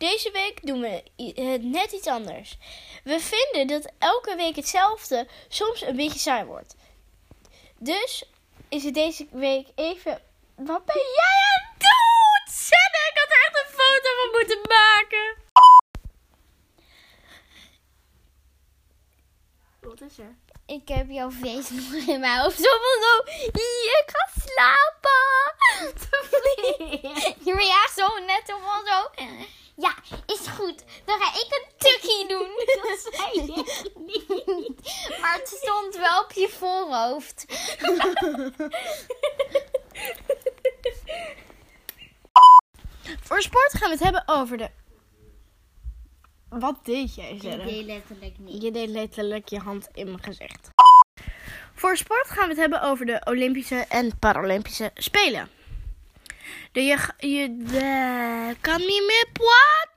[0.00, 2.56] Deze week doen we het net iets anders.
[3.04, 6.74] We vinden dat elke week hetzelfde soms een beetje saai wordt.
[7.78, 8.24] Dus
[8.68, 10.22] is het deze week even.
[10.56, 12.54] Wat ben jij aan het doen?
[12.54, 15.36] Senne, ik had er echt een foto van moeten maken.
[19.80, 20.36] Wat is er?
[20.66, 22.56] Ik heb jouw face nog in mijn hoofd.
[22.56, 23.30] Zo van zo.
[23.40, 25.18] "Hier, Ik ga slapen.
[27.72, 29.24] ja, zo net zo van zo.
[29.80, 29.94] Ja,
[30.26, 30.84] is goed.
[31.04, 32.48] Dan ga ik een tukkie doen.
[32.66, 33.42] Dat zei je
[33.94, 34.80] niet.
[35.20, 37.44] Maar het stond wel op je voorhoofd.
[43.20, 44.70] Voor sport gaan we het hebben over de.
[46.48, 47.84] Wat deed jij, Senne?
[47.84, 48.62] letterlijk niet.
[48.62, 50.68] Je deed letterlijk je hand in mijn gezicht.
[51.74, 55.48] Voor sport gaan we het hebben over de Olympische en Paralympische Spelen.
[56.72, 59.89] De, je, je de, kan niet meer praten.